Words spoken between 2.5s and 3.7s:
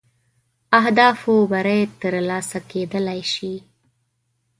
کېدلای شي.